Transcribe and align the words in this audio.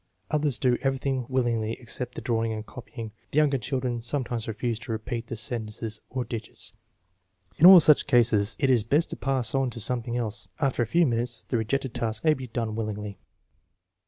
Others 0.31 0.57
do 0.57 0.79
everything 0.81 1.27
willingly 1.29 1.73
except 1.73 2.15
the 2.15 2.21
drawing 2.21 2.51
and 2.51 2.65
copying. 2.65 3.11
The 3.29 3.37
younger 3.37 3.59
children 3.59 4.01
sometimes 4.01 4.47
refuse 4.47 4.79
to 4.79 4.91
repeat 4.91 5.27
the 5.27 5.35
sen 5.35 5.67
tences 5.67 5.99
or 6.09 6.25
digits. 6.25 6.73
In 7.59 7.67
all 7.67 7.79
such 7.79 8.07
cases 8.07 8.55
it 8.57 8.71
is 8.71 8.83
best 8.83 9.11
to 9.11 9.15
pass 9.15 9.53
on 9.53 9.69
to 9.69 9.79
something 9.79 10.17
else. 10.17 10.47
After 10.59 10.81
a 10.81 10.87
few 10.87 11.05
TniTmt.es 11.05 11.43
the 11.49 11.57
rejected 11.57 11.93
task 11.93 12.23
may 12.23 12.33
be 12.33 12.47
done 12.47 12.73
willingly. 12.73 13.19